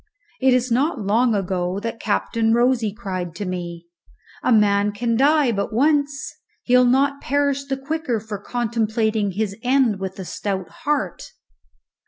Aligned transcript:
It 0.39 0.55
is 0.55 0.71
not 0.71 1.01
long 1.05 1.35
ago 1.35 1.79
that 1.79 1.99
Captain 2.01 2.55
Rosy 2.55 2.91
cried 2.91 3.35
to 3.35 3.45
me, 3.45 3.85
"_A 4.43 4.51
man 4.51 4.93
can 4.93 5.15
die 5.15 5.51
but 5.51 5.71
once. 5.71 6.37
He'll 6.63 6.85
not 6.85 7.21
perish 7.21 7.65
the 7.65 7.77
quicker 7.77 8.19
for 8.19 8.39
contemplating 8.39 9.33
his 9.33 9.55
end 9.61 9.99
with 9.99 10.17
a 10.17 10.25
stout 10.25 10.69
heart. 10.85 11.33